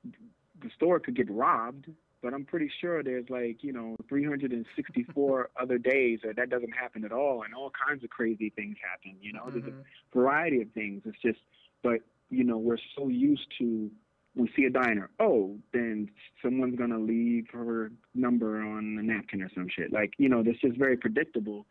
the 0.05 0.71
store 0.75 0.99
could 0.99 1.17
get 1.17 1.31
robbed 1.31 1.87
but 2.23 2.35
i'm 2.35 2.45
pretty 2.45 2.71
sure 2.81 3.03
there's 3.03 3.29
like 3.29 3.63
you 3.63 3.73
know 3.73 3.97
364 4.09 5.51
other 5.61 5.79
days 5.79 6.21
that 6.25 6.37
that 6.37 6.51
doesn't 6.51 6.73
happen 6.73 7.05
at 7.05 7.13
all 7.13 7.43
and 7.43 7.55
all 7.55 7.71
kinds 7.87 8.05
of 8.05 8.11
crazy 8.11 8.51
things 8.57 8.77
happen 8.83 9.17
you 9.21 9.33
know 9.33 9.41
mm-hmm. 9.43 9.53
there's 9.53 9.67
a 9.67 9.71
mm-hmm. 9.71 10.19
variety 10.19 10.61
of 10.63 10.71
things 10.73 11.03
it's 11.05 11.21
just 11.23 11.41
but 11.83 12.01
you 12.31 12.45
know 12.45 12.59
we're 12.59 12.79
so 12.97 13.09
used 13.09 13.47
to 13.59 13.91
we 14.37 14.51
see 14.57 14.65
a 14.65 14.71
diner 14.71 15.11
oh 15.19 15.57
then 15.73 16.09
someone's 16.43 16.77
going 16.77 16.91
to 16.91 16.99
leave 16.99 17.47
her 17.53 17.91
number 18.15 18.61
on 18.63 18.97
a 18.99 19.03
napkin 19.03 19.43
or 19.43 19.51
some 19.55 19.67
shit 19.69 19.93
like 19.93 20.13
you 20.19 20.29
know 20.29 20.43
that's 20.43 20.61
just 20.61 20.77
very 20.77 20.97
predictable 20.97 21.67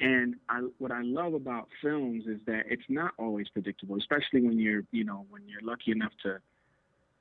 and 0.00 0.36
I, 0.48 0.60
what 0.78 0.90
I 0.90 1.02
love 1.02 1.34
about 1.34 1.68
films 1.80 2.24
is 2.26 2.40
that 2.46 2.64
it's 2.68 2.82
not 2.88 3.12
always 3.18 3.48
predictable, 3.48 3.96
especially 3.96 4.42
when 4.42 4.58
you're, 4.58 4.82
you 4.90 5.04
know, 5.04 5.24
when 5.30 5.42
you're 5.46 5.60
lucky 5.62 5.92
enough 5.92 6.12
to, 6.24 6.38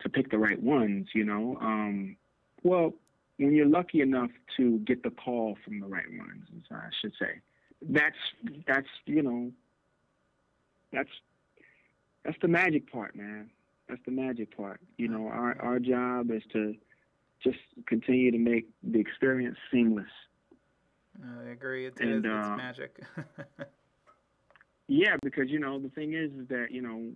to 0.02 0.10
pick 0.10 0.32
the 0.32 0.40
right 0.40 0.62
ones. 0.62 1.08
You 1.14 1.26
know, 1.26 1.58
um, 1.62 2.16
well, 2.64 2.94
when 3.38 3.54
you're 3.54 3.68
lucky 3.68 4.02
enough 4.02 4.32
to 4.58 4.80
get 4.80 5.04
the 5.04 5.10
call 5.10 5.58
from 5.64 5.80
the 5.80 5.88
right 5.88 6.06
ones, 6.18 6.46
I 6.72 6.90
should 7.02 7.14
say, 7.20 7.42
that's 7.82 8.16
that's 8.68 8.88
you 9.06 9.22
know, 9.22 9.52
that's 10.92 11.10
that's 12.24 12.38
the 12.42 12.48
magic 12.48 12.92
part, 12.92 13.16
man. 13.16 13.50
That's 13.90 14.02
the 14.06 14.12
magic 14.12 14.56
part. 14.56 14.80
You 14.98 15.08
know, 15.08 15.28
our 15.28 15.58
our 15.62 15.80
job 15.80 16.32
is 16.32 16.44
to 16.54 16.76
just 17.44 17.60
continue 17.88 18.32
to 18.32 18.38
make 18.38 18.70
the 18.84 19.00
experience 19.00 19.58
seamless 19.70 20.08
I 21.22 21.50
agree. 21.50 21.86
It 21.86 21.94
and, 22.00 22.26
is, 22.26 22.32
uh, 22.32 22.38
it's 22.38 22.58
magic. 22.58 23.04
yeah, 24.88 25.16
because 25.22 25.50
you 25.50 25.60
know 25.60 25.80
the 25.80 25.90
thing 25.90 26.14
is, 26.14 26.32
is 26.32 26.48
that 26.50 26.68
you 26.72 26.82
know 26.82 27.12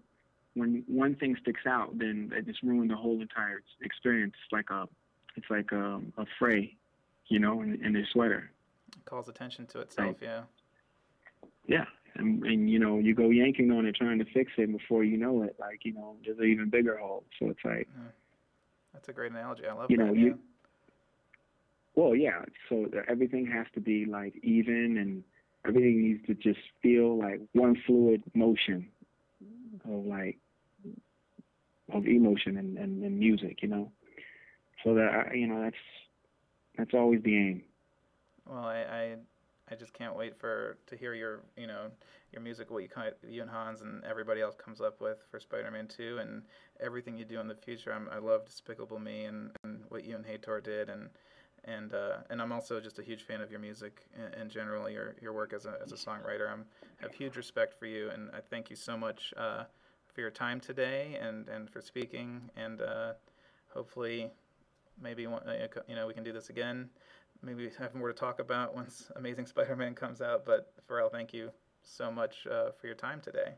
when 0.54 0.84
one 0.88 1.16
thing 1.16 1.36
sticks 1.42 1.66
out, 1.68 1.98
then 1.98 2.32
it 2.36 2.46
just 2.46 2.62
ruined 2.64 2.92
the 2.92 2.96
whole 2.96 3.22
entire 3.22 3.62
experience. 3.82 4.34
It's 4.44 4.52
like 4.52 4.70
a, 4.70 4.88
it's 5.38 5.50
like 5.50 5.72
a, 5.72 6.02
a 6.18 6.26
fray. 6.38 6.76
you 7.30 7.40
know, 7.40 7.62
in, 7.62 7.84
in 7.84 7.96
his 7.96 8.08
sweater. 8.14 8.50
It 8.96 9.06
calls 9.06 9.28
attention 9.28 9.66
to 9.68 9.82
itself, 9.82 10.08
right. 10.08 10.18
yeah. 10.22 10.42
Yeah, 11.68 11.86
and, 12.16 12.44
and 12.46 12.70
you 12.70 12.80
know, 12.80 13.00
you 13.00 13.14
go 13.14 13.30
yanking 13.30 13.72
on 13.72 13.86
it, 13.86 13.96
trying 13.96 14.20
to 14.20 14.26
fix 14.34 14.54
it 14.58 14.72
before 14.72 15.04
you 15.04 15.18
know 15.18 15.44
it. 15.44 15.56
Like 15.60 15.84
you 15.84 15.94
know, 15.94 16.16
there's 16.26 16.38
an 16.40 16.46
even 16.46 16.70
bigger 16.70 16.98
hole. 16.98 17.24
So 17.40 17.50
it's 17.50 17.60
like. 17.66 17.88
Yeah. 17.96 18.12
That's 18.94 19.10
a 19.10 19.14
great 19.14 19.32
analogy. 19.32 19.68
I 19.68 19.74
love 19.74 19.92
you 19.92 19.98
that. 19.98 20.06
Know, 20.06 20.14
you, 20.14 20.40
well, 21.96 22.16
yeah. 22.16 22.46
So 22.70 22.90
everything 23.08 23.46
has 23.48 23.68
to 23.76 23.82
be 23.82 24.06
like 24.06 24.36
even, 24.42 24.98
and 24.98 25.24
everything 25.68 26.02
needs 26.02 26.26
to 26.28 26.34
just 26.34 26.66
feel 26.82 27.18
like 27.18 27.42
one 27.54 27.76
fluid 27.86 28.24
motion 28.34 28.88
of 29.86 30.06
like 30.06 30.38
of 31.94 32.08
emotion 32.08 32.58
and, 32.58 32.78
and, 32.78 33.04
and 33.04 33.20
music, 33.20 33.62
you 33.62 33.68
know. 33.68 33.92
So 34.88 34.94
that 34.94 35.36
you 35.36 35.48
know 35.48 35.62
that's 35.62 35.76
that's 36.78 36.94
always 36.94 37.22
the 37.24 37.36
aim. 37.36 37.62
Well, 38.48 38.64
I, 38.64 38.78
I 38.78 39.16
I 39.70 39.76
just 39.76 39.92
can't 39.92 40.16
wait 40.16 40.40
for 40.40 40.78
to 40.88 40.96
hear 40.96 41.14
your 41.14 41.42
you 41.58 41.68
know 41.68 41.88
your 42.32 42.42
music, 42.42 42.72
what 42.72 42.84
you 42.84 42.90
you 43.28 43.42
and 43.42 43.52
Hans 43.52 43.82
and 43.82 44.02
everybody 44.06 44.40
else 44.40 44.56
comes 44.56 44.80
up 44.80 45.02
with 45.02 45.18
for 45.30 45.42
Spider-Man 45.42 45.88
2, 45.88 46.20
and 46.20 46.42
everything 46.80 47.18
you 47.18 47.26
do 47.26 47.42
in 47.42 47.50
the 47.50 47.56
future. 47.56 47.92
I'm, 47.92 48.08
I 48.10 48.20
love 48.20 48.46
Despicable 48.46 48.98
Me 48.98 49.26
and, 49.26 49.52
and 49.66 49.84
what 49.90 50.06
you 50.06 50.16
and 50.16 50.26
Heitor 50.26 50.64
did, 50.64 50.88
and 50.88 51.10
and 51.66 51.94
uh, 51.94 52.20
and 52.30 52.42
I'm 52.42 52.54
also 52.54 52.80
just 52.80 52.98
a 52.98 53.04
huge 53.04 53.24
fan 53.24 53.42
of 53.42 53.52
your 53.52 53.60
music 53.60 54.06
in, 54.16 54.42
in 54.42 54.50
general, 54.50 54.90
your 54.90 55.16
your 55.22 55.34
work 55.34 55.52
as 55.52 55.66
a 55.66 55.78
as 55.84 55.92
a 55.92 55.96
songwriter. 55.96 56.50
I'm 56.50 56.64
have 57.02 57.14
huge 57.14 57.36
respect 57.36 57.78
for 57.78 57.88
you, 57.88 58.10
and 58.10 58.30
I 58.34 58.40
thank 58.40 58.70
you 58.70 58.78
so 58.78 58.96
much 58.96 59.34
uh, 59.36 59.66
for 60.08 60.22
your 60.22 60.32
time 60.32 60.62
today 60.62 61.20
and 61.22 61.50
and 61.50 61.70
for 61.70 61.82
speaking, 61.82 62.50
and 62.56 62.80
uh, 62.80 63.14
hopefully 63.74 64.32
maybe 65.02 65.24
you 65.24 65.96
know 65.96 66.08
we 66.08 66.14
can 66.14 66.24
do 66.24 66.34
this 66.34 66.50
again 66.50 66.90
maybe 67.42 67.70
have 67.80 67.96
more 67.96 68.08
to 68.08 68.14
talk 68.14 68.40
about 68.40 68.76
once 68.76 69.12
Amazing 69.16 69.46
Spider-Man 69.46 69.96
comes 69.96 70.22
out. 70.22 70.46
But 70.46 70.72
Pharrell, 70.90 71.12
thank 71.12 71.34
you 71.34 71.52
so 71.84 72.12
much 72.12 72.36
uh, 72.50 72.72
for 72.80 72.88
your 72.88 72.96
time 72.96 73.22
today. 73.22 73.54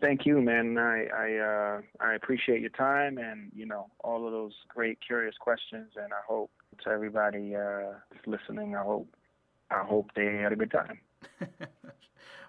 Thank 0.00 0.26
you, 0.26 0.42
man. 0.42 0.76
I 0.76 1.06
I, 1.06 1.36
uh, 1.36 1.80
I 2.00 2.14
appreciate 2.14 2.60
your 2.60 2.70
time 2.70 3.16
and 3.18 3.50
you 3.54 3.64
know 3.64 3.88
all 4.04 4.26
of 4.26 4.32
those 4.32 4.52
great, 4.68 4.98
curious 5.04 5.34
questions. 5.38 5.92
And 5.96 6.12
I 6.12 6.20
hope 6.26 6.50
to 6.84 6.90
everybody 6.90 7.56
uh, 7.56 7.94
listening, 8.26 8.76
I 8.76 8.82
hope 8.82 9.08
I 9.70 9.82
hope 9.82 10.10
they 10.14 10.36
had 10.36 10.52
a 10.52 10.56
good 10.56 10.70
time. 10.70 11.00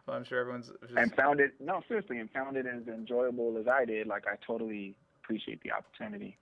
well, 0.06 0.18
I'm 0.18 0.25
sure 0.25 0.39
everyone's 0.39 0.72
just... 0.82 0.98
and 0.98 1.16
found 1.16 1.39
it. 1.39 1.54
No, 1.62 1.82
seriously, 1.88 2.20
and 2.20 2.30
found 2.32 2.58
it 2.58 2.66
as 2.66 2.88
enjoyable 2.88 3.58
as 3.58 3.67
I 3.67 3.86
did. 3.86 4.08
Like 4.08 4.26
I 4.28 4.36
totally 4.45 4.95
appreciate 5.24 5.62
the 5.63 5.72
opportunity. 5.72 6.38